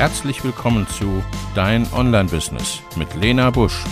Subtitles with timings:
[0.00, 1.22] Herzlich willkommen zu
[1.54, 3.84] Dein Online-Business mit Lena Busch,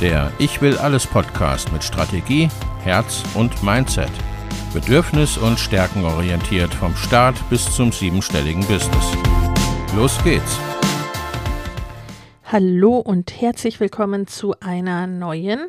[0.00, 2.48] der Ich will alles Podcast mit Strategie,
[2.82, 4.08] Herz und Mindset.
[4.72, 9.12] Bedürfnis- und Stärkenorientiert vom Start bis zum siebenstelligen Business.
[9.94, 10.58] Los geht's!
[12.44, 15.68] Hallo und herzlich willkommen zu einer neuen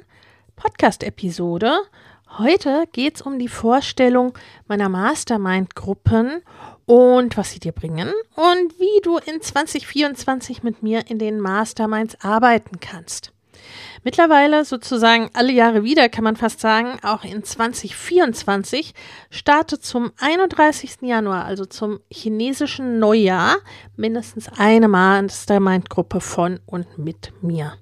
[0.56, 1.74] Podcast-Episode.
[2.38, 4.38] Heute geht es um die Vorstellung
[4.70, 6.44] meiner Mastermind-Gruppen
[6.92, 12.18] und was sie dir bringen und wie du in 2024 mit mir in den Masterminds
[12.22, 13.32] arbeiten kannst.
[14.04, 18.94] Mittlerweile sozusagen alle Jahre wieder, kann man fast sagen, auch in 2024
[19.30, 20.98] startet zum 31.
[21.04, 23.56] Januar, also zum chinesischen Neujahr,
[23.96, 27.78] mindestens eine Mastermind-Gruppe von und mit mir.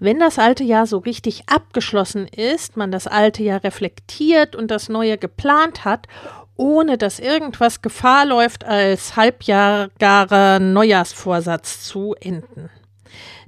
[0.00, 4.88] Wenn das alte Jahr so richtig abgeschlossen ist, man das alte Jahr reflektiert und das
[4.88, 6.08] neue geplant hat
[6.56, 12.70] ohne dass irgendwas Gefahr läuft, als halbjahrer Neujahrsvorsatz zu enden.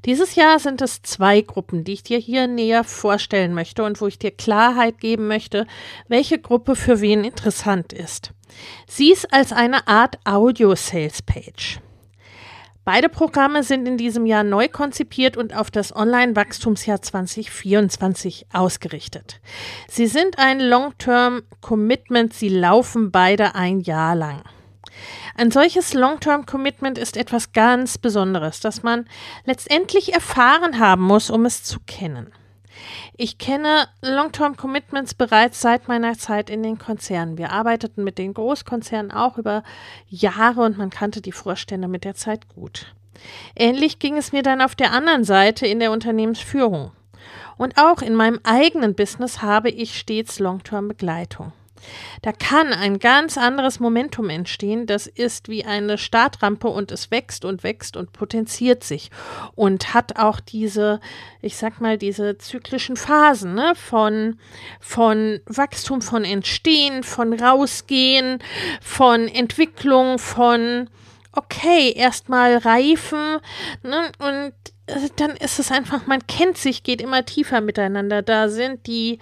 [0.04, 4.06] Dieses Jahr sind es zwei Gruppen, die ich dir hier näher vorstellen möchte und wo
[4.06, 5.66] ich dir Klarheit geben möchte,
[6.08, 8.32] welche Gruppe für wen interessant ist.
[8.86, 11.80] Sieh es als eine Art Audio-Sales-Page.
[12.84, 19.40] Beide Programme sind in diesem Jahr neu konzipiert und auf das Online-Wachstumsjahr 2024 ausgerichtet.
[19.88, 24.42] Sie sind ein Long-Term-Commitment, sie laufen beide ein Jahr lang.
[25.34, 29.06] Ein solches Long-Term-Commitment ist etwas ganz Besonderes, das man
[29.46, 32.32] letztendlich erfahren haben muss, um es zu kennen.
[33.16, 37.38] Ich kenne Long-Term-Commitments bereits seit meiner Zeit in den Konzernen.
[37.38, 39.62] Wir arbeiteten mit den Großkonzernen auch über
[40.08, 42.94] Jahre und man kannte die Vorstände mit der Zeit gut.
[43.56, 46.92] Ähnlich ging es mir dann auf der anderen Seite in der Unternehmensführung.
[47.56, 51.52] Und auch in meinem eigenen Business habe ich stets Long-Term-Begleitung.
[52.22, 54.86] Da kann ein ganz anderes Momentum entstehen.
[54.86, 59.10] Das ist wie eine Startrampe und es wächst und wächst und potenziert sich
[59.54, 61.00] und hat auch diese,
[61.42, 63.74] ich sag mal, diese zyklischen Phasen ne?
[63.74, 64.38] von,
[64.80, 68.38] von Wachstum, von Entstehen, von Rausgehen,
[68.80, 70.88] von Entwicklung, von
[71.32, 73.38] okay, erstmal reifen
[73.82, 74.10] ne?
[74.18, 74.73] und
[75.16, 78.20] dann ist es einfach, man kennt sich, geht immer tiefer miteinander.
[78.20, 79.18] Da sind die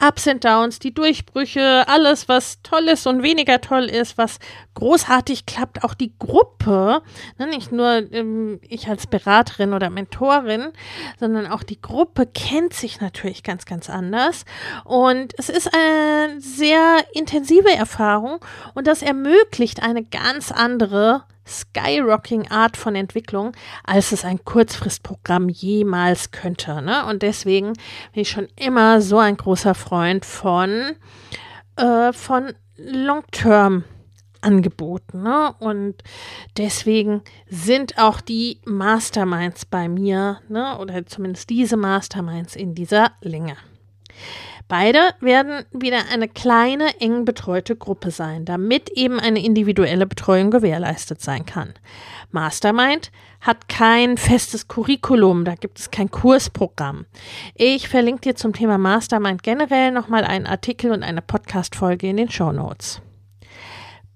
[0.00, 4.38] Ups und Downs, die Durchbrüche, alles, was toll ist und weniger toll ist, was
[4.74, 7.00] großartig klappt, auch die Gruppe,
[7.38, 10.72] ne, nicht nur ähm, ich als Beraterin oder Mentorin,
[11.18, 14.44] sondern auch die Gruppe kennt sich natürlich ganz, ganz anders.
[14.84, 18.38] Und es ist eine sehr intensive Erfahrung
[18.74, 23.52] und das ermöglicht eine ganz andere skyrocking Art von Entwicklung,
[23.84, 26.82] als es ein Kurzfristprogramm jemals könnte.
[26.82, 27.06] Ne?
[27.06, 27.72] Und deswegen
[28.12, 30.96] bin ich schon immer so ein großer Freund von,
[31.76, 33.84] äh, von Long-Term.
[34.42, 35.22] Angeboten.
[35.22, 35.52] Ne?
[35.58, 36.04] Und
[36.56, 40.78] deswegen sind auch die Masterminds bei mir, ne?
[40.78, 43.56] oder zumindest diese Masterminds in dieser Länge.
[44.68, 51.20] Beide werden wieder eine kleine, eng betreute Gruppe sein, damit eben eine individuelle Betreuung gewährleistet
[51.20, 51.74] sein kann.
[52.32, 57.06] Mastermind hat kein festes Curriculum, da gibt es kein Kursprogramm.
[57.54, 62.30] Ich verlinke dir zum Thema Mastermind generell nochmal einen Artikel und eine Podcast-Folge in den
[62.30, 63.00] Show Notes.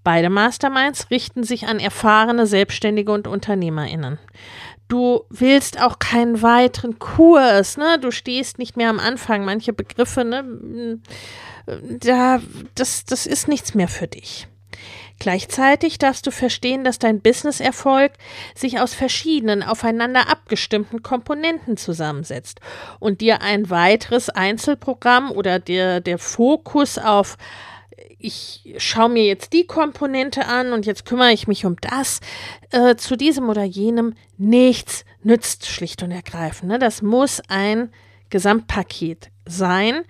[0.02, 4.18] Beide Masterminds richten sich an erfahrene Selbstständige und UnternehmerInnen.
[4.88, 7.98] Du willst auch keinen weiteren Kurs, ne?
[8.00, 9.44] Du stehst nicht mehr am Anfang.
[9.44, 10.98] Manche Begriffe, ne?
[12.00, 12.40] Da,
[12.74, 14.48] das, das ist nichts mehr für dich.
[15.20, 18.12] Gleichzeitig darfst du verstehen, dass dein Businesserfolg
[18.54, 22.60] sich aus verschiedenen aufeinander abgestimmten Komponenten zusammensetzt
[23.00, 27.36] und dir ein weiteres Einzelprogramm oder der, der Fokus auf
[28.20, 32.20] ich schaue mir jetzt die Komponente an und jetzt kümmere ich mich um das,
[32.70, 36.70] äh, zu diesem oder jenem nichts nützt, schlicht und ergreifend.
[36.70, 36.78] Ne?
[36.78, 37.90] Das muss ein
[38.30, 40.04] Gesamtpaket sein,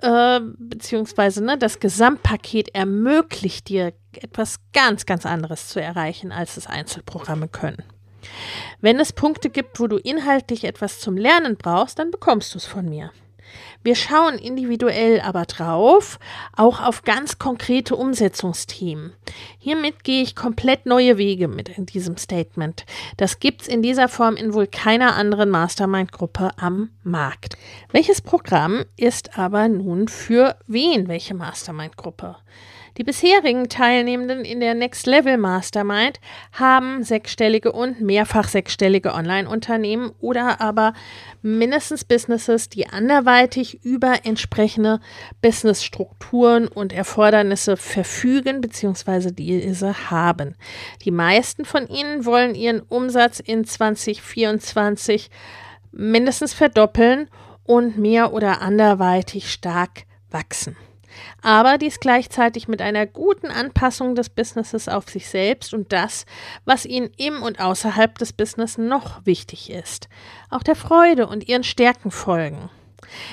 [0.00, 6.66] äh, beziehungsweise ne, das Gesamtpaket ermöglicht dir etwas ganz, ganz anderes zu erreichen, als es
[6.66, 7.82] Einzelprogramme können.
[8.80, 12.64] Wenn es Punkte gibt, wo du inhaltlich etwas zum Lernen brauchst, dann bekommst du es
[12.64, 13.12] von mir.
[13.86, 16.18] Wir schauen individuell aber drauf,
[16.56, 19.12] auch auf ganz konkrete Umsetzungsthemen.
[19.60, 22.84] Hiermit gehe ich komplett neue Wege mit in diesem Statement.
[23.16, 27.56] Das gibt's in dieser Form in wohl keiner anderen Mastermind-Gruppe am Markt.
[27.92, 32.34] Welches Programm ist aber nun für wen welche Mastermind-Gruppe?
[32.96, 36.18] Die bisherigen Teilnehmenden in der Next Level Mastermind
[36.52, 40.94] haben sechsstellige und mehrfach sechsstellige Online-Unternehmen oder aber
[41.42, 45.00] mindestens Businesses, die anderweitig über entsprechende
[45.42, 49.30] Businessstrukturen und Erfordernisse verfügen bzw.
[49.30, 50.54] diese haben.
[51.04, 55.28] Die meisten von ihnen wollen ihren Umsatz in 2024
[55.92, 57.28] mindestens verdoppeln
[57.64, 60.76] und mehr oder anderweitig stark wachsen.
[61.42, 66.26] Aber dies gleichzeitig mit einer guten Anpassung des Businesses auf sich selbst und das,
[66.64, 70.08] was ihnen im und außerhalb des Business noch wichtig ist.
[70.50, 72.70] Auch der Freude und ihren Stärken folgen.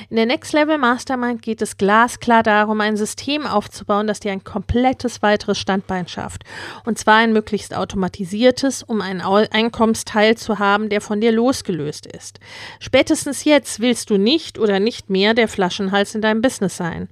[0.10, 4.44] In der Next Level Mastermind geht es glasklar darum, ein System aufzubauen, das dir ein
[4.44, 6.44] komplettes weiteres Standbein schafft.
[6.86, 12.40] Und zwar ein möglichst automatisiertes, um einen Einkommensteil zu haben, der von dir losgelöst ist.
[12.80, 17.10] Spätestens jetzt willst du nicht oder nicht mehr der Flaschenhals in deinem Business sein.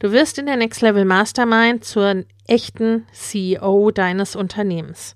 [0.00, 5.14] Du wirst in der Next Level Mastermind zur echten CEO deines Unternehmens.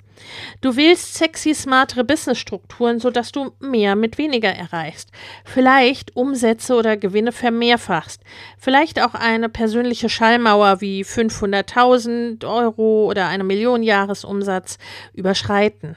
[0.61, 5.11] Du willst sexy, smartere Businessstrukturen, sodass du mehr mit weniger erreichst.
[5.44, 8.22] Vielleicht Umsätze oder Gewinne vermehrfachst.
[8.58, 14.78] Vielleicht auch eine persönliche Schallmauer wie 500.000 Euro oder eine Million Jahresumsatz
[15.12, 15.96] überschreiten.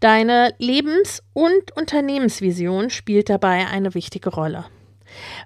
[0.00, 4.64] Deine Lebens- und Unternehmensvision spielt dabei eine wichtige Rolle.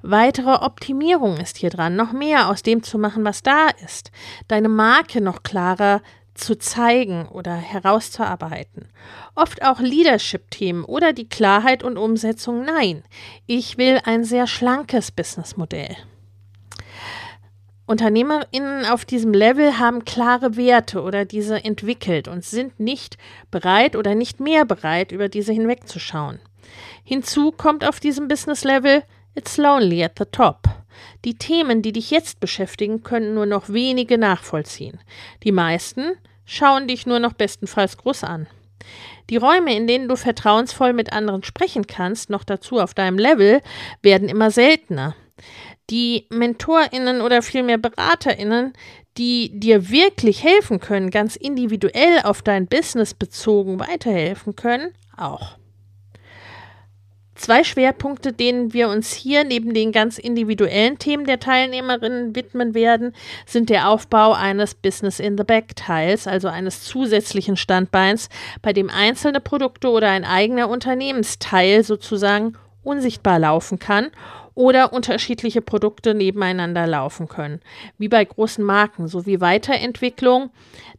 [0.03, 4.11] Weitere Optimierung ist hier dran, noch mehr aus dem zu machen, was da ist,
[4.47, 6.01] deine Marke noch klarer
[6.39, 8.89] zu zeigen oder herauszuarbeiten.
[9.35, 12.65] Oft auch Leadership-Themen oder die Klarheit und Umsetzung.
[12.65, 13.03] Nein,
[13.47, 15.97] ich will ein sehr schlankes Businessmodell.
[17.87, 23.17] UnternehmerInnen auf diesem Level haben klare Werte oder diese entwickelt und sind nicht
[23.51, 26.39] bereit oder nicht mehr bereit, über diese hinwegzuschauen.
[27.03, 29.03] Hinzu kommt auf diesem Business-Level,
[29.39, 30.69] it's lonely at the top.
[31.25, 34.99] Die Themen, die dich jetzt beschäftigen, können nur noch wenige nachvollziehen.
[35.45, 36.13] Die meisten
[36.45, 38.47] schauen dich nur noch bestenfalls groß an.
[39.31, 43.61] Die Räume, in denen du vertrauensvoll mit anderen sprechen kannst, noch dazu auf deinem Level,
[44.03, 45.15] werden immer seltener.
[45.91, 48.73] Die Mentorinnen oder vielmehr Beraterinnen,
[49.19, 55.59] die dir wirklich helfen können, ganz individuell auf dein Business bezogen weiterhelfen können, auch.
[57.39, 63.15] Zwei Schwerpunkte, denen wir uns hier neben den ganz individuellen Themen der Teilnehmerinnen widmen werden,
[63.47, 68.29] sind der Aufbau eines Business in the Back Teils, also eines zusätzlichen Standbeins,
[68.61, 74.09] bei dem einzelne Produkte oder ein eigener Unternehmensteil sozusagen unsichtbar laufen kann
[74.57, 77.61] oder unterschiedliche Produkte nebeneinander laufen können,
[77.99, 80.51] wie bei großen Marken, sowie Weiterentwicklung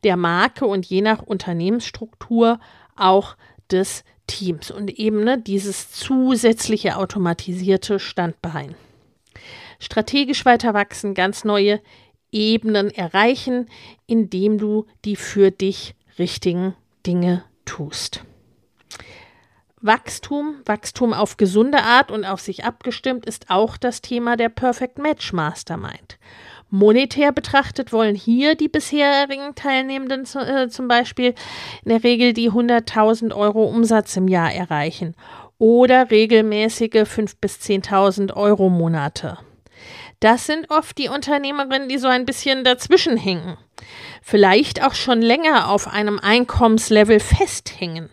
[0.05, 2.61] der Marke und je nach Unternehmensstruktur
[2.95, 3.35] auch
[3.69, 8.75] des Teams und eben ne, dieses zusätzliche automatisierte Standbein.
[9.79, 11.81] Strategisch weiter wachsen, ganz neue
[12.31, 13.67] Ebenen erreichen,
[14.05, 18.23] indem du die für dich richtigen Dinge tust.
[19.81, 24.99] Wachstum, Wachstum auf gesunde Art und auf sich abgestimmt ist auch das Thema der Perfect
[24.99, 26.19] Match Mastermind.
[26.69, 31.33] Monetär betrachtet wollen hier die bisherigen Teilnehmenden äh, zum Beispiel
[31.83, 35.15] in der Regel die 100.000 Euro Umsatz im Jahr erreichen
[35.57, 39.37] oder regelmäßige 5.000 bis 10.000 Euro Monate.
[40.19, 43.57] Das sind oft die Unternehmerinnen, die so ein bisschen dazwischen hängen.
[44.21, 48.09] Vielleicht auch schon länger auf einem Einkommenslevel festhängen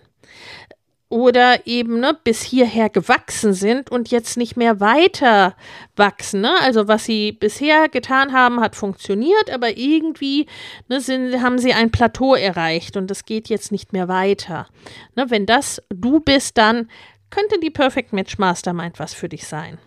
[1.09, 5.55] oder eben ne, bis hierher gewachsen sind und jetzt nicht mehr weiter
[5.95, 6.41] wachsen.
[6.41, 6.53] Ne?
[6.61, 10.47] Also was sie bisher getan haben, hat funktioniert, aber irgendwie
[10.89, 14.67] ne, sind, haben sie ein Plateau erreicht und es geht jetzt nicht mehr weiter.
[15.15, 16.91] Ne, wenn das du bist, dann
[17.31, 19.79] könnte die Perfect Match Mastermind was für dich sein.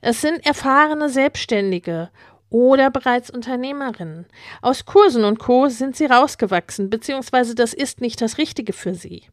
[0.00, 2.10] Es sind erfahrene Selbstständige
[2.48, 4.26] oder bereits Unternehmerinnen.
[4.62, 5.68] Aus Kursen und Co.
[5.68, 9.26] sind sie rausgewachsen, beziehungsweise das ist nicht das Richtige für sie.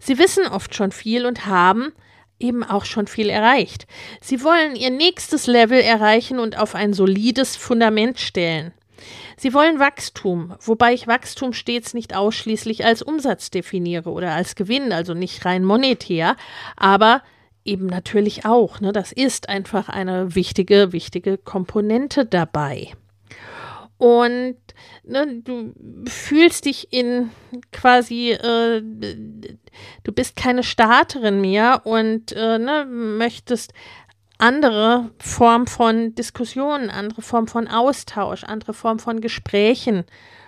[0.00, 1.92] Sie wissen oft schon viel und haben
[2.38, 3.86] eben auch schon viel erreicht.
[4.20, 8.72] Sie wollen ihr nächstes Level erreichen und auf ein solides Fundament stellen.
[9.36, 14.92] Sie wollen Wachstum, wobei ich Wachstum stets nicht ausschließlich als Umsatz definiere oder als Gewinn,
[14.92, 16.36] also nicht rein monetär,
[16.76, 17.22] aber
[17.64, 18.80] eben natürlich auch.
[18.80, 18.92] Ne?
[18.92, 22.92] Das ist einfach eine wichtige, wichtige Komponente dabei
[24.04, 24.56] und
[25.04, 25.72] ne, du
[26.06, 27.30] fühlst dich in
[27.72, 33.72] quasi, äh, du bist keine Starterin mehr und äh, ne, möchtest
[34.36, 40.04] andere Form von Diskussionen, andere Form von Austausch, andere Form von Gesprächen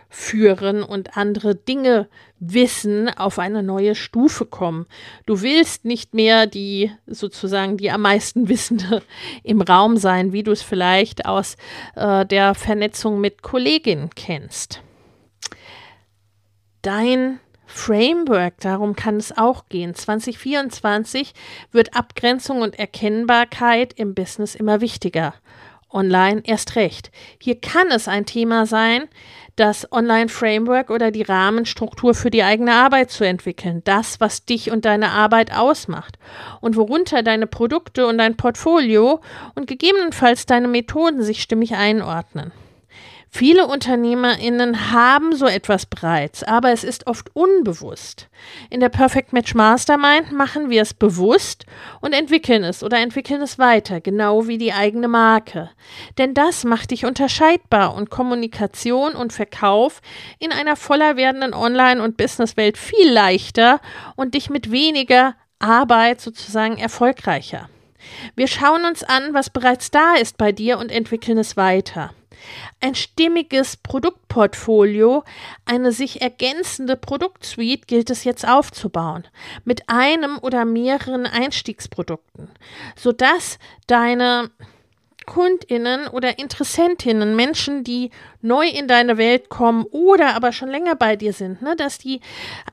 [0.08, 2.08] führen und andere Dinge
[2.38, 4.86] wissen, auf eine neue Stufe kommen.
[5.26, 9.02] Du willst nicht mehr die sozusagen die am meisten Wissende
[9.42, 11.56] im Raum sein, wie du es vielleicht aus
[11.94, 14.80] äh, der Vernetzung mit Kolleginnen kennst.
[16.82, 19.94] Dein Framework, darum kann es auch gehen.
[19.94, 21.34] 2024
[21.72, 25.34] wird Abgrenzung und Erkennbarkeit im Business immer wichtiger.
[25.96, 27.10] Online erst recht.
[27.40, 29.08] Hier kann es ein Thema sein,
[29.56, 33.80] das Online-Framework oder die Rahmenstruktur für die eigene Arbeit zu entwickeln.
[33.84, 36.18] Das, was dich und deine Arbeit ausmacht
[36.60, 39.20] und worunter deine Produkte und dein Portfolio
[39.54, 42.52] und gegebenenfalls deine Methoden sich stimmig einordnen.
[43.36, 48.28] Viele UnternehmerInnen haben so etwas bereits, aber es ist oft unbewusst.
[48.70, 51.66] In der Perfect Match Mastermind machen wir es bewusst
[52.00, 55.68] und entwickeln es oder entwickeln es weiter, genau wie die eigene Marke.
[56.16, 60.00] Denn das macht dich unterscheidbar und Kommunikation und Verkauf
[60.38, 63.82] in einer voller werdenden Online- und Businesswelt viel leichter
[64.16, 67.68] und dich mit weniger Arbeit sozusagen erfolgreicher.
[68.34, 72.14] Wir schauen uns an, was bereits da ist bei dir und entwickeln es weiter
[72.80, 75.24] ein stimmiges Produktportfolio,
[75.64, 79.24] eine sich ergänzende Produktsuite gilt es jetzt aufzubauen,
[79.64, 82.48] mit einem oder mehreren Einstiegsprodukten,
[82.96, 84.50] sodass deine
[85.26, 91.16] Kundinnen oder Interessentinnen, Menschen, die neu in deine Welt kommen oder aber schon länger bei
[91.16, 92.20] dir sind, ne, dass die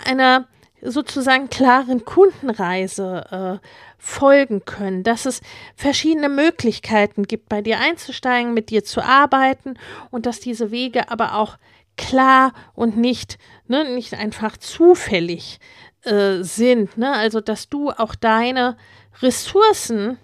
[0.05, 0.47] einer
[0.81, 3.67] sozusagen klaren Kundenreise äh,
[4.03, 5.39] folgen können, dass es
[5.77, 9.75] verschiedene Möglichkeiten gibt, bei dir einzusteigen, mit dir zu arbeiten
[10.11, 11.57] und dass diese Wege aber auch
[11.95, 15.61] klar und nicht, ne, nicht einfach zufällig
[16.01, 16.97] äh, sind.
[16.97, 17.13] Ne?
[17.13, 18.75] Also, dass du auch deine
[19.21, 20.17] Ressourcen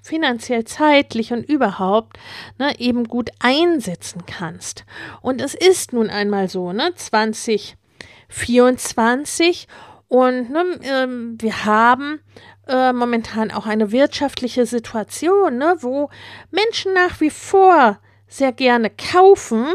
[0.00, 2.18] finanziell, zeitlich und überhaupt
[2.56, 4.86] ne, eben gut einsetzen kannst.
[5.20, 9.68] Und es ist nun einmal so, ne, 2024
[10.08, 12.20] und ne, ähm, wir haben
[12.66, 16.10] äh, momentan auch eine wirtschaftliche Situation, ne, wo
[16.50, 17.98] Menschen nach wie vor
[18.28, 19.74] sehr gerne kaufen,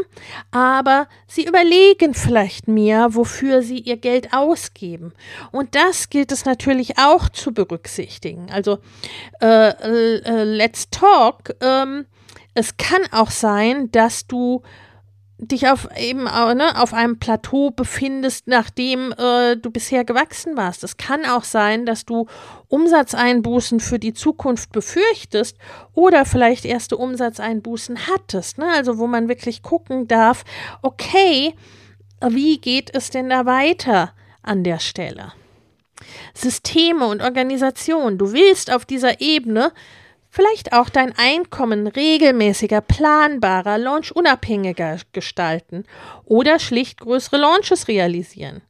[0.52, 5.12] aber sie überlegen vielleicht mehr, wofür sie ihr Geld ausgeben.
[5.50, 8.46] Und das gilt es natürlich auch zu berücksichtigen.
[8.50, 8.78] Also,
[9.40, 11.56] äh, äh, let's talk.
[11.60, 12.06] Ähm,
[12.54, 14.62] es kann auch sein, dass du
[15.48, 20.84] dich auf eben ne, auf einem Plateau befindest, nachdem äh, du bisher gewachsen warst.
[20.84, 22.26] Es kann auch sein, dass du
[22.68, 25.56] Umsatzeinbußen für die Zukunft befürchtest
[25.94, 28.58] oder vielleicht erste Umsatzeinbußen hattest.
[28.58, 28.66] Ne?
[28.66, 30.44] Also wo man wirklich gucken darf,
[30.82, 31.54] okay,
[32.26, 35.32] wie geht es denn da weiter an der Stelle?
[36.34, 38.18] Systeme und Organisation.
[38.18, 39.72] Du willst auf dieser Ebene
[40.36, 45.84] Vielleicht auch dein Einkommen regelmäßiger, planbarer, launchunabhängiger gestalten
[46.24, 48.62] oder schlicht größere Launches realisieren.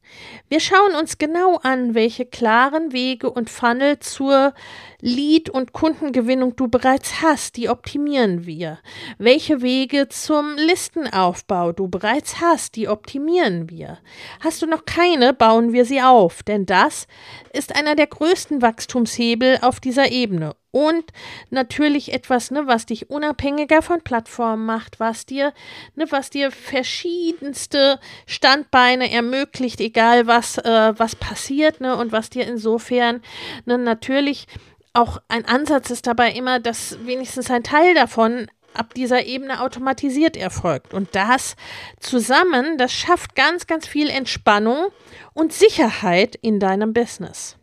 [0.47, 4.53] Wir schauen uns genau an, welche klaren Wege und Funnel zur
[5.01, 8.77] Lead- und Kundengewinnung du bereits hast, die optimieren wir.
[9.17, 13.97] Welche Wege zum Listenaufbau du bereits hast, die optimieren wir.
[14.39, 17.07] Hast du noch keine, bauen wir sie auf, denn das
[17.53, 21.05] ist einer der größten Wachstumshebel auf dieser Ebene und
[21.51, 25.53] natürlich etwas, ne, was dich unabhängiger von Plattformen macht, was dir,
[25.95, 32.45] ne, was dir verschiedenste Standbeine ermöglicht, egal was, äh, was passiert, ne, und was dir
[32.45, 33.21] insofern
[33.63, 34.47] ne, natürlich
[34.91, 40.35] auch ein Ansatz ist dabei immer, dass wenigstens ein Teil davon ab dieser Ebene automatisiert
[40.35, 40.93] erfolgt.
[40.93, 41.55] Und das
[42.01, 44.87] zusammen, das schafft ganz, ganz viel Entspannung
[45.33, 47.55] und Sicherheit in deinem Business.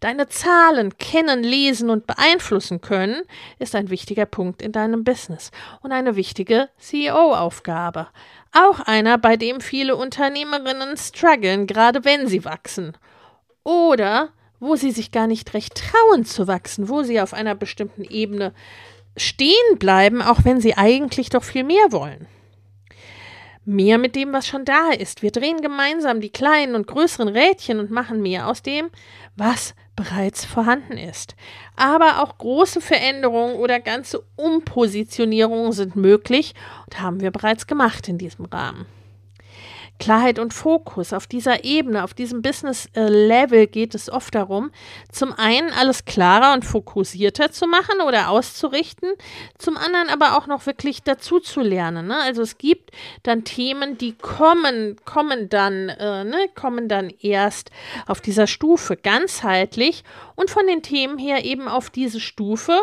[0.00, 3.22] Deine Zahlen kennen, lesen und beeinflussen können,
[3.58, 5.50] ist ein wichtiger Punkt in deinem Business
[5.82, 8.08] und eine wichtige CEO-Aufgabe.
[8.52, 12.96] Auch einer, bei dem viele Unternehmerinnen strugglen, gerade wenn sie wachsen.
[13.64, 18.04] Oder wo sie sich gar nicht recht trauen zu wachsen, wo sie auf einer bestimmten
[18.04, 18.54] Ebene
[19.16, 22.26] stehen bleiben, auch wenn sie eigentlich doch viel mehr wollen.
[23.64, 25.22] Mehr mit dem, was schon da ist.
[25.22, 28.90] Wir drehen gemeinsam die kleinen und größeren Rädchen und machen mehr aus dem,
[29.36, 31.36] was bereits vorhanden ist.
[31.76, 36.54] Aber auch große Veränderungen oder ganze Umpositionierungen sind möglich
[36.86, 38.86] und haben wir bereits gemacht in diesem Rahmen.
[40.02, 44.72] Klarheit und Fokus auf dieser Ebene, auf diesem Business-Level geht es oft darum,
[45.12, 49.12] zum einen alles klarer und fokussierter zu machen oder auszurichten,
[49.58, 52.08] zum anderen aber auch noch wirklich dazu zu lernen.
[52.08, 52.16] Ne?
[52.20, 52.90] Also es gibt
[53.22, 57.70] dann Themen, die kommen, kommen dann, äh, ne, kommen dann erst
[58.08, 60.02] auf dieser Stufe ganzheitlich
[60.34, 62.76] und von den Themen her eben auf diese Stufe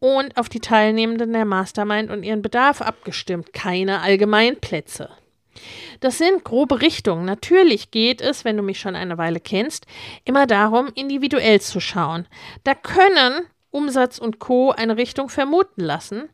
[0.00, 3.52] und auf die Teilnehmenden der Mastermind und ihren Bedarf abgestimmt.
[3.52, 5.10] Keine Allgemeinplätze.
[6.00, 7.24] Das sind grobe Richtungen.
[7.24, 9.86] Natürlich geht es, wenn du mich schon eine Weile kennst,
[10.24, 12.26] immer darum, individuell zu schauen.
[12.64, 14.70] Da können Umsatz und Co.
[14.70, 16.28] eine Richtung vermuten lassen,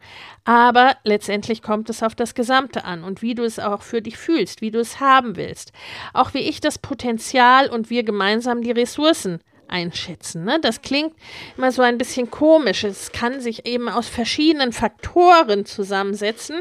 [0.44, 4.18] aber letztendlich kommt es auf das Gesamte an und wie du es auch für dich
[4.18, 5.72] fühlst, wie du es haben willst.
[6.12, 10.44] Auch wie ich das Potenzial und wir gemeinsam die Ressourcen einschätzen.
[10.44, 10.58] Ne?
[10.60, 11.14] Das klingt
[11.56, 12.84] immer so ein bisschen komisch.
[12.84, 16.60] Es kann sich eben aus verschiedenen Faktoren zusammensetzen.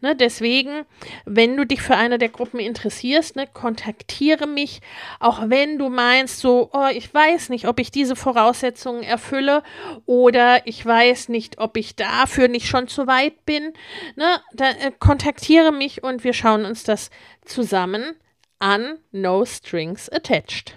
[0.00, 0.14] Ne?
[0.14, 0.84] Deswegen,
[1.24, 4.80] wenn du dich für eine der Gruppen interessierst, ne, kontaktiere mich,
[5.18, 9.62] auch wenn du meinst, so, oh, ich weiß nicht, ob ich diese Voraussetzungen erfülle
[10.06, 13.72] oder ich weiß nicht, ob ich dafür nicht schon zu weit bin.
[14.16, 14.40] Ne?
[14.52, 17.10] Da, äh, kontaktiere mich und wir schauen uns das
[17.44, 18.14] zusammen
[18.58, 18.98] an.
[19.10, 20.76] No Strings Attached.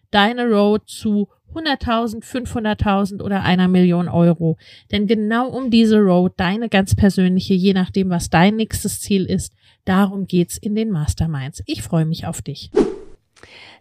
[0.11, 4.57] deine Road zu 100.000, 500.000 oder einer Million Euro.
[4.91, 9.53] Denn genau um diese Road, deine ganz persönliche, je nachdem, was dein nächstes Ziel ist,
[9.85, 11.61] darum geht's in den Masterminds.
[11.65, 12.71] Ich freue mich auf dich.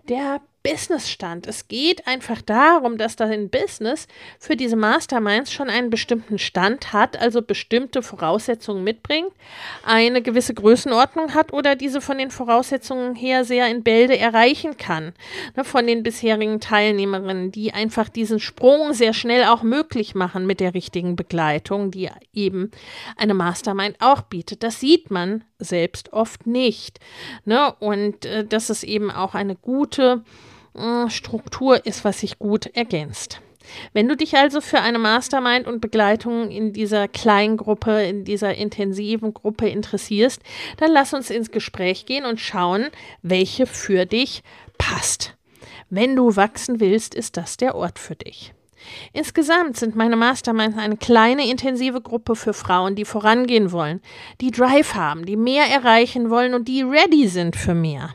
[0.09, 1.47] Der Businessstand.
[1.47, 4.07] Es geht einfach darum, dass dein Business
[4.39, 9.33] für diese Masterminds schon einen bestimmten Stand hat, also bestimmte Voraussetzungen mitbringt,
[9.85, 15.15] eine gewisse Größenordnung hat oder diese von den Voraussetzungen her sehr in Bälde erreichen kann.
[15.57, 20.61] Ne, von den bisherigen Teilnehmerinnen, die einfach diesen Sprung sehr schnell auch möglich machen mit
[20.61, 22.71] der richtigen Begleitung, die eben
[23.17, 24.63] eine Mastermind auch bietet.
[24.63, 26.99] Das sieht man selbst oft nicht.
[27.45, 27.73] Ne?
[27.79, 30.25] Und äh, das ist eben auch eine gute
[30.75, 33.41] äh, Struktur ist, was sich gut ergänzt.
[33.93, 38.55] Wenn du dich also für eine Mastermind und Begleitung in dieser kleinen Gruppe, in dieser
[38.55, 40.43] intensiven Gruppe interessierst,
[40.79, 42.89] dann lass uns ins Gespräch gehen und schauen,
[43.23, 44.43] welche für dich
[44.79, 45.37] passt.
[45.89, 48.55] Wenn du wachsen willst, ist das der Ort für dich.
[49.13, 54.01] Insgesamt sind meine Masterminds eine kleine intensive Gruppe für Frauen, die vorangehen wollen,
[54.41, 58.15] die Drive haben, die mehr erreichen wollen und die ready sind für mehr.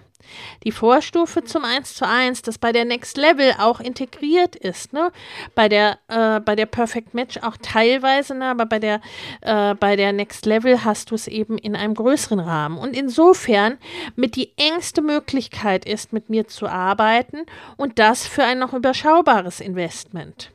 [0.63, 5.12] Die Vorstufe zum 1 zu 1, das bei der Next Level auch integriert ist, ne?
[5.54, 8.47] Bei der, äh, bei der Perfect Match auch teilweise, ne?
[8.47, 9.01] aber bei der,
[9.41, 12.78] äh, bei der Next Level hast du es eben in einem größeren Rahmen.
[12.78, 13.78] Und insofern
[14.15, 17.45] mit die engste Möglichkeit ist, mit mir zu arbeiten
[17.78, 20.51] und das für ein noch überschaubares Investment.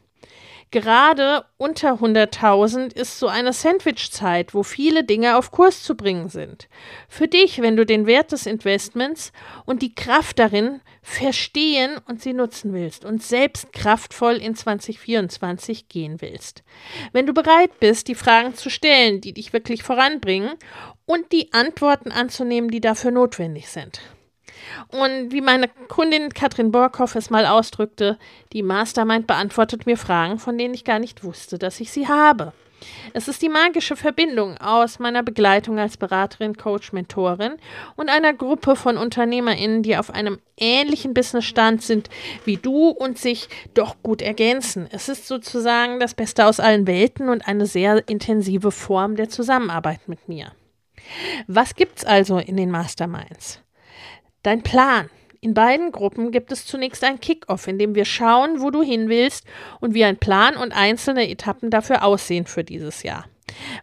[0.73, 6.69] Gerade unter 100.000 ist so eine Sandwich-Zeit, wo viele Dinge auf Kurs zu bringen sind.
[7.09, 9.33] Für dich, wenn du den Wert des Investments
[9.67, 16.21] und die Kraft darin verstehen und sie nutzen willst und selbst kraftvoll in 2024 gehen
[16.21, 16.63] willst.
[17.13, 20.53] Wenn du bereit bist, die Fragen zu stellen, die dich wirklich voranbringen
[21.05, 24.01] und die Antworten anzunehmen, die dafür notwendig sind.
[24.89, 28.19] Und wie meine Kundin Katrin Borkhoff es mal ausdrückte,
[28.53, 32.53] die Mastermind beantwortet mir Fragen, von denen ich gar nicht wusste, dass ich sie habe.
[33.13, 37.57] Es ist die magische Verbindung aus meiner Begleitung als Beraterin, Coach, Mentorin
[37.97, 42.09] und einer Gruppe von UnternehmerInnen, die auf einem ähnlichen Businessstand sind
[42.45, 44.89] wie du und sich doch gut ergänzen.
[44.91, 50.01] Es ist sozusagen das Beste aus allen Welten und eine sehr intensive Form der Zusammenarbeit
[50.07, 50.53] mit mir.
[51.47, 53.61] Was gibt's also in den Masterminds?
[54.43, 55.11] Dein Plan.
[55.43, 59.09] In beiden Gruppen gibt es zunächst ein Kickoff, in dem wir schauen, wo du hin
[59.09, 59.45] willst
[59.81, 63.27] und wie ein Plan und einzelne Etappen dafür aussehen für dieses Jahr.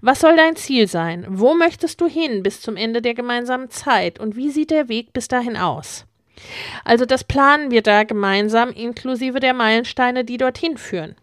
[0.02, 1.26] Was soll dein Ziel sein?
[1.30, 5.14] Wo möchtest du hin bis zum Ende der gemeinsamen Zeit und wie sieht der Weg
[5.14, 6.06] bis dahin aus?
[6.84, 11.16] Also das planen wir da gemeinsam inklusive der Meilensteine, die dorthin führen.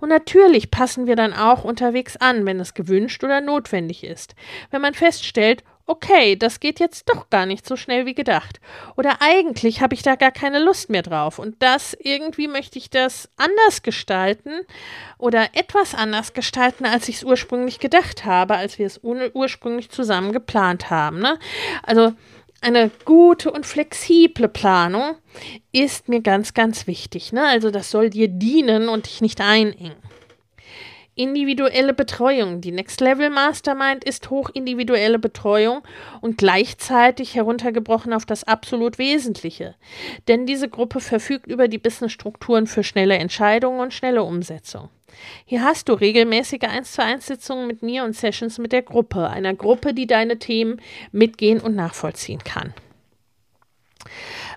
[0.00, 4.34] Und natürlich passen wir dann auch unterwegs an, wenn es gewünscht oder notwendig ist.
[4.70, 8.60] Wenn man feststellt, okay, das geht jetzt doch gar nicht so schnell wie gedacht.
[8.96, 11.40] Oder eigentlich habe ich da gar keine Lust mehr drauf.
[11.40, 14.60] Und das irgendwie möchte ich das anders gestalten
[15.18, 20.32] oder etwas anders gestalten, als ich es ursprünglich gedacht habe, als wir es ursprünglich zusammen
[20.32, 21.18] geplant haben.
[21.18, 21.40] Ne?
[21.82, 22.12] Also
[22.60, 25.16] eine gute und flexible Planung
[25.72, 27.32] ist mir ganz, ganz wichtig.
[27.32, 27.44] Ne?
[27.44, 29.96] Also das soll dir dienen und dich nicht einengen.
[31.20, 32.62] Individuelle Betreuung.
[32.62, 35.82] Die Next Level Mastermind ist hochindividuelle Betreuung
[36.22, 39.74] und gleichzeitig heruntergebrochen auf das absolut Wesentliche.
[40.28, 44.88] Denn diese Gruppe verfügt über die Businessstrukturen für schnelle Entscheidungen und schnelle Umsetzung.
[45.44, 49.28] Hier hast du regelmäßige 1 zu 1 Sitzungen mit mir und Sessions mit der Gruppe,
[49.28, 50.80] einer Gruppe, die deine Themen
[51.12, 52.72] mitgehen und nachvollziehen kann.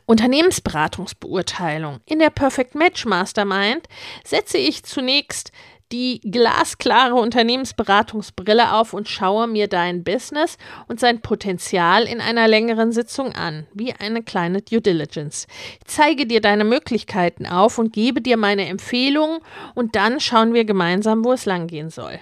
[0.06, 2.00] Unternehmensberatungsbeurteilung.
[2.06, 3.88] In der Perfect Match Mastermind
[4.24, 5.52] setze ich zunächst
[5.94, 12.92] die glasklare Unternehmensberatungsbrille auf und schaue mir dein Business und sein Potenzial in einer längeren
[12.92, 15.46] Sitzung an, wie eine kleine Due Diligence.
[15.80, 19.40] Ich zeige dir deine Möglichkeiten auf und gebe dir meine Empfehlungen
[19.76, 22.20] und dann schauen wir gemeinsam, wo es langgehen soll.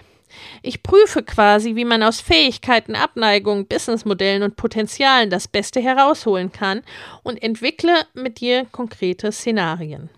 [0.62, 6.82] Ich prüfe quasi, wie man aus Fähigkeiten, Abneigungen, Businessmodellen und Potenzialen das Beste herausholen kann
[7.24, 10.10] und entwickle mit dir konkrete Szenarien.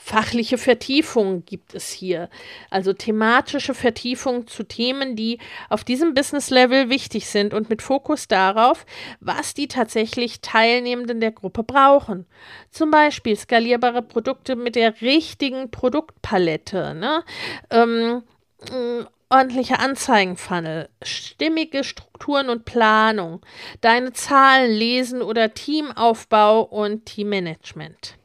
[0.00, 2.30] Fachliche Vertiefung gibt es hier,
[2.70, 8.86] also thematische Vertiefung zu Themen, die auf diesem Business-Level wichtig sind und mit Fokus darauf,
[9.18, 12.26] was die tatsächlich Teilnehmenden der Gruppe brauchen.
[12.70, 17.24] Zum Beispiel skalierbare Produkte mit der richtigen Produktpalette, ne?
[17.70, 18.22] ähm,
[18.70, 23.44] äh, ordentliche Anzeigenfunnel, stimmige Strukturen und Planung,
[23.80, 28.17] deine Zahlen lesen oder Teamaufbau und Teammanagement.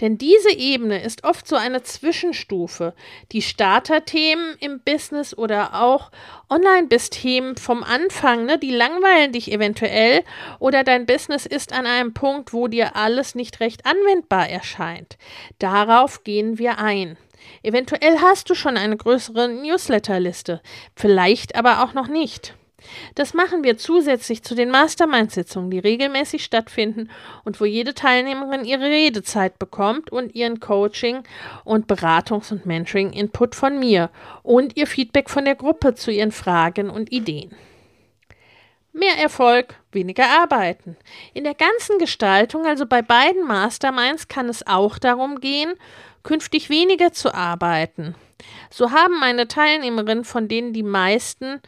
[0.00, 2.94] Denn diese Ebene ist oft so eine Zwischenstufe.
[3.32, 6.10] Die Starterthemen im Business oder auch
[6.48, 10.22] Online-Biz-Themen vom Anfang, ne, die langweilen dich eventuell
[10.58, 15.18] oder dein Business ist an einem Punkt, wo dir alles nicht recht anwendbar erscheint.
[15.58, 17.16] Darauf gehen wir ein.
[17.62, 20.60] Eventuell hast du schon eine größere Newsletterliste,
[20.94, 22.54] vielleicht aber auch noch nicht.
[23.14, 27.10] Das machen wir zusätzlich zu den Mastermind-Sitzungen, die regelmäßig stattfinden
[27.44, 31.22] und wo jede Teilnehmerin ihre Redezeit bekommt und ihren Coaching-
[31.64, 34.10] und Beratungs- und Mentoring-Input von mir
[34.42, 37.54] und ihr Feedback von der Gruppe zu ihren Fragen und Ideen.
[38.92, 40.96] Mehr Erfolg, weniger Arbeiten.
[41.34, 45.74] In der ganzen Gestaltung, also bei beiden Masterminds, kann es auch darum gehen,
[46.22, 48.14] künftig weniger zu arbeiten.
[48.70, 51.60] So haben meine Teilnehmerinnen, von denen die meisten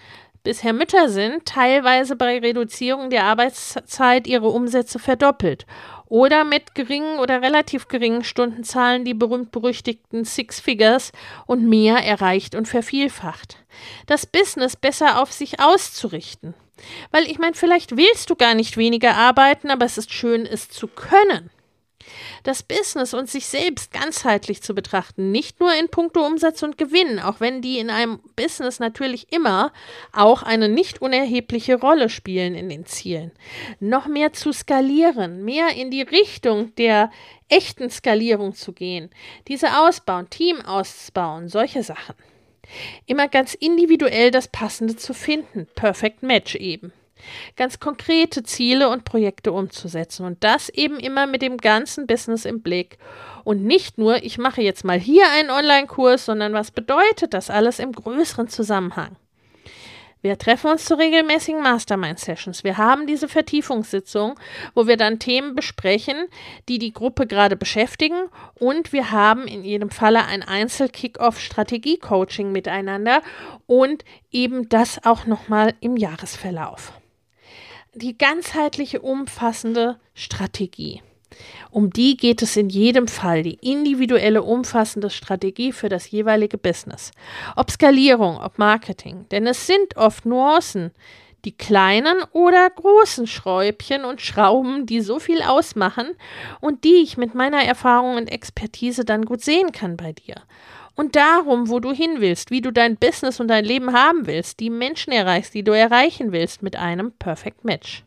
[0.42, 5.66] bisher Mütter sind, teilweise bei Reduzierung der Arbeitszeit ihre Umsätze verdoppelt
[6.06, 11.12] oder mit geringen oder relativ geringen Stundenzahlen die berühmt-berüchtigten Six Figures
[11.46, 13.56] und mehr erreicht und vervielfacht.
[14.06, 16.54] Das Business besser auf sich auszurichten.
[17.10, 20.68] Weil ich meine, vielleicht willst du gar nicht weniger arbeiten, aber es ist schön, es
[20.68, 21.50] zu können
[22.42, 27.18] das Business und sich selbst ganzheitlich zu betrachten, nicht nur in puncto Umsatz und Gewinn,
[27.18, 29.72] auch wenn die in einem Business natürlich immer
[30.12, 33.32] auch eine nicht unerhebliche Rolle spielen in den Zielen.
[33.80, 37.10] Noch mehr zu skalieren, mehr in die Richtung der
[37.48, 39.10] echten Skalierung zu gehen,
[39.48, 42.14] diese ausbauen, Team ausbauen, solche Sachen.
[43.06, 46.92] Immer ganz individuell das Passende zu finden, Perfect Match eben
[47.56, 50.26] ganz konkrete Ziele und Projekte umzusetzen.
[50.26, 52.98] Und das eben immer mit dem ganzen Business im Blick.
[53.44, 57.78] Und nicht nur, ich mache jetzt mal hier einen Online-Kurs, sondern was bedeutet das alles
[57.78, 59.16] im größeren Zusammenhang?
[60.20, 62.64] Wir treffen uns zu regelmäßigen Mastermind-Sessions.
[62.64, 64.34] Wir haben diese Vertiefungssitzung,
[64.74, 66.26] wo wir dann Themen besprechen,
[66.68, 68.28] die die Gruppe gerade beschäftigen.
[68.54, 73.22] Und wir haben in jedem Falle ein Einzel-Kick-Off-Strategie-Coaching miteinander
[73.66, 76.97] und eben das auch nochmal im Jahresverlauf
[77.94, 81.02] die ganzheitliche, umfassende Strategie.
[81.70, 87.12] Um die geht es in jedem Fall, die individuelle, umfassende Strategie für das jeweilige Business.
[87.54, 89.26] Ob Skalierung, ob Marketing.
[89.30, 90.92] Denn es sind oft Nuancen,
[91.44, 96.16] die kleinen oder großen Schräubchen und Schrauben, die so viel ausmachen
[96.60, 100.36] und die ich mit meiner Erfahrung und Expertise dann gut sehen kann bei dir
[100.98, 104.58] und darum, wo du hin willst, wie du dein Business und dein Leben haben willst,
[104.58, 108.02] die Menschen erreichst, die du erreichen willst mit einem Perfect Match.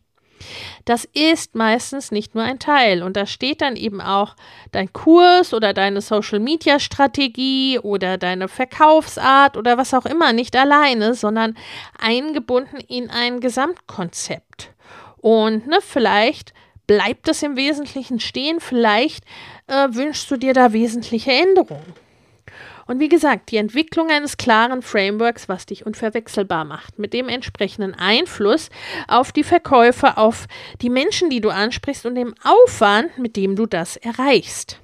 [0.83, 4.35] Das ist meistens nicht nur ein Teil und da steht dann eben auch
[4.73, 10.53] dein Kurs oder deine Social Media Strategie oder deine Verkaufsart oder was auch immer nicht
[10.57, 11.55] alleine, sondern
[11.97, 14.73] eingebunden in ein Gesamtkonzept.
[15.15, 16.51] Und ne, vielleicht
[16.87, 19.23] bleibt das im Wesentlichen stehen, vielleicht
[19.67, 22.10] äh, wünschst du dir da wesentliche Änderungen.
[22.85, 27.93] Und wie gesagt, die Entwicklung eines klaren Frameworks, was dich unverwechselbar macht, mit dem entsprechenden
[27.93, 28.69] Einfluss
[29.07, 30.47] auf die Verkäufe, auf
[30.81, 34.80] die Menschen, die du ansprichst und dem Aufwand, mit dem du das erreichst.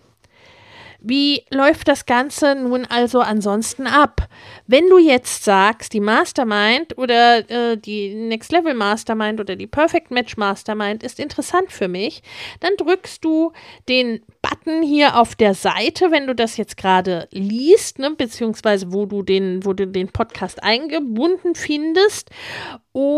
[0.99, 4.27] Wie läuft das Ganze nun also ansonsten ab?
[4.65, 10.11] Wenn du jetzt sagst, die Mastermind oder äh, die Next Level Mastermind oder die Perfect
[10.11, 12.23] Match Mastermind ist interessant für mich,
[12.59, 13.51] dann drückst du
[13.87, 19.05] den Button hier auf der Seite, wenn du das jetzt gerade liest, ne, beziehungsweise wo
[19.05, 22.29] du den, wo du den Podcast eingebunden findest.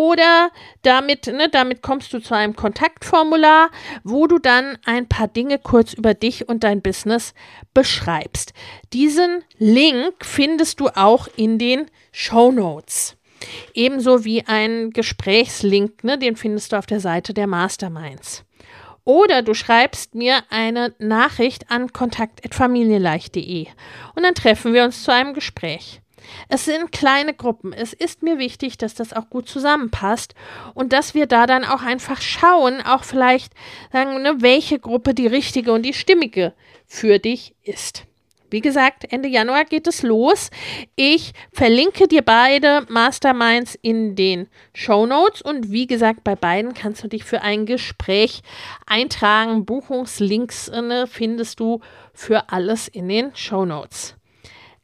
[0.09, 0.49] Oder
[0.81, 3.69] damit, ne, damit kommst du zu einem Kontaktformular,
[4.03, 7.35] wo du dann ein paar Dinge kurz über dich und dein Business
[7.75, 8.53] beschreibst.
[8.91, 13.17] Diesen Link findest du auch in den Show Notes.
[13.75, 18.45] Ebenso wie ein Gesprächslink, ne, den findest du auf der Seite der Masterminds.
[19.03, 23.67] Oder du schreibst mir eine Nachricht an kontakt.familienleicht.de
[24.15, 26.01] und dann treffen wir uns zu einem Gespräch.
[26.47, 27.73] Es sind kleine Gruppen.
[27.73, 30.35] Es ist mir wichtig, dass das auch gut zusammenpasst
[30.73, 33.53] und dass wir da dann auch einfach schauen, auch vielleicht
[33.91, 36.53] sagen, ne, welche Gruppe die richtige und die stimmige
[36.87, 38.05] für dich ist.
[38.51, 40.49] Wie gesagt, Ende Januar geht es los.
[40.95, 47.03] Ich verlinke dir beide Masterminds in den Show Notes und wie gesagt, bei beiden kannst
[47.03, 48.41] du dich für ein Gespräch
[48.87, 49.65] eintragen.
[49.65, 51.81] Buchungslinks ne, findest du
[52.13, 54.15] für alles in den Show Notes.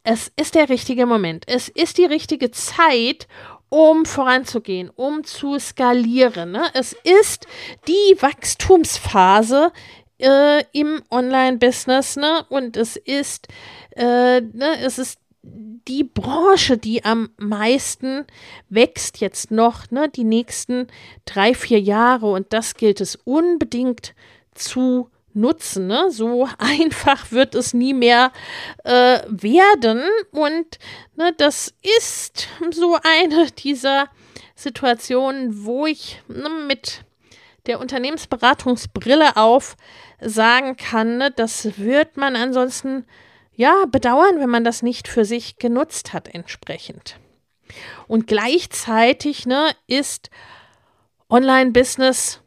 [0.06, 1.46] Es ist der richtige Moment.
[1.48, 3.28] Es ist die richtige Zeit,
[3.70, 6.52] um voranzugehen, um zu skalieren.
[6.52, 6.64] Ne?
[6.74, 7.48] Es ist
[7.88, 9.72] die Wachstumsphase,
[10.20, 12.46] äh, im Online-Business, ne?
[12.50, 13.48] Und es ist,
[13.96, 18.26] äh, ne, es ist die Branche, die am meisten
[18.70, 20.88] wächst jetzt noch, ne, die nächsten
[21.26, 22.32] drei, vier Jahre.
[22.32, 24.16] Und das gilt es unbedingt
[24.54, 25.88] zu nutzen.
[25.88, 26.10] Ne?
[26.10, 28.32] So einfach wird es nie mehr
[28.84, 30.04] äh, werden.
[30.32, 30.80] Und
[31.16, 34.08] ne, das ist so eine dieser
[34.56, 37.04] Situationen, wo ich ne, mit
[37.68, 39.76] der Unternehmensberatungsbrille auf
[40.22, 43.06] sagen kann, ne, das wird man ansonsten
[43.54, 47.18] ja bedauern, wenn man das nicht für sich genutzt hat entsprechend.
[48.08, 50.30] Und gleichzeitig ne, ist
[51.30, 52.42] Online-Business,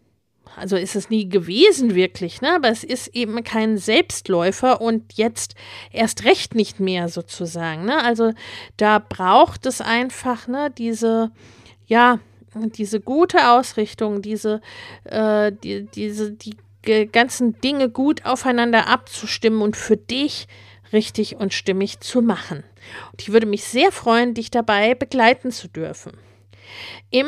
[0.56, 5.54] also ist es nie gewesen wirklich, ne, aber es ist eben kein Selbstläufer und jetzt
[5.92, 7.84] erst recht nicht mehr sozusagen.
[7.84, 8.02] Ne?
[8.02, 8.32] Also
[8.76, 11.30] da braucht es einfach ne, diese,
[11.86, 12.18] ja,
[12.54, 14.60] diese gute Ausrichtung, diese,
[15.04, 16.56] äh, die, diese, die
[17.12, 20.48] ganzen Dinge gut aufeinander abzustimmen und für dich
[20.92, 22.64] richtig und stimmig zu machen.
[23.12, 26.12] Und ich würde mich sehr freuen, dich dabei begleiten zu dürfen.
[27.10, 27.26] Im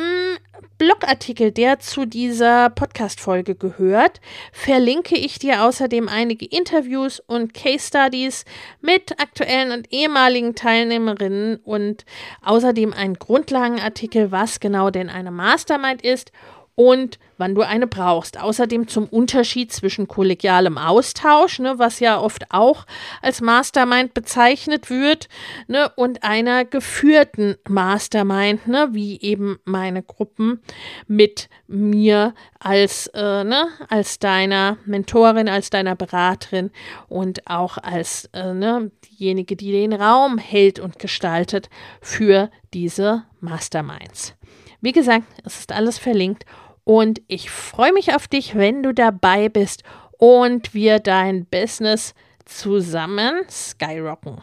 [0.78, 4.20] Blogartikel, der zu dieser Podcast-Folge gehört,
[4.52, 8.44] verlinke ich dir außerdem einige Interviews und Case Studies
[8.80, 12.04] mit aktuellen und ehemaligen Teilnehmerinnen und
[12.42, 16.32] außerdem einen Grundlagenartikel, was genau denn eine Mastermind ist
[16.80, 18.40] und wann du eine brauchst.
[18.40, 22.86] Außerdem zum Unterschied zwischen kollegialem Austausch, ne, was ja oft auch
[23.20, 25.28] als Mastermind bezeichnet wird,
[25.68, 30.62] ne, und einer geführten Mastermind, ne, wie eben meine Gruppen
[31.06, 36.70] mit mir als, äh, ne, als deiner Mentorin, als deiner Beraterin
[37.10, 41.68] und auch als äh, ne, diejenige, die den Raum hält und gestaltet
[42.00, 44.34] für diese Masterminds.
[44.80, 46.46] Wie gesagt, es ist alles verlinkt
[46.84, 49.82] und ich freue mich auf dich, wenn du dabei bist
[50.18, 52.14] und wir dein Business
[52.44, 54.38] zusammen skyrocken.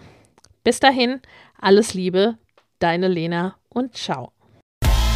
[0.63, 1.21] Bis dahin,
[1.59, 2.37] alles Liebe,
[2.79, 4.31] deine Lena und ciao.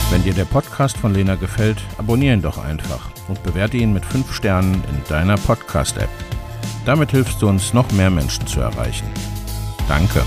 [0.09, 4.05] Wenn dir der Podcast von Lena gefällt, abonniere ihn doch einfach und bewerte ihn mit
[4.05, 6.09] 5 Sternen in deiner Podcast-App.
[6.85, 9.07] Damit hilfst du uns, noch mehr Menschen zu erreichen.
[9.87, 10.21] Danke.